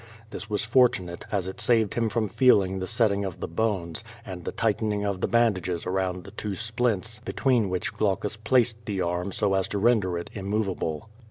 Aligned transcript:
This 0.31 0.49
was 0.49 0.65
for 0.65 0.89
tunate, 0.89 1.25
as 1.31 1.47
it 1.47 1.61
saved 1.61 1.93
him 1.93 2.09
from 2.09 2.27
feeling 2.27 2.79
the 2.79 2.87
setting 2.87 3.23
of 3.23 3.39
the 3.39 3.47
bones, 3.47 4.03
and 4.25 4.43
the 4.43 4.51
tightening 4.51 5.05
of 5.05 5.21
the 5.21 5.27
bandages 5.27 5.85
around 5.85 6.23
the 6.23 6.31
two 6.31 6.55
splints 6.55 7.19
between 7.19 7.69
which 7.69 7.93
Glaucus 7.93 8.35
placed 8.35 8.83
the 8.87 9.01
arm 9.01 9.31
so 9.31 9.53
as 9.53 9.67
to 9.67 9.77
render 9.77 10.17
it 10.17 10.31
im 10.33 10.47
movable. 10.47 11.07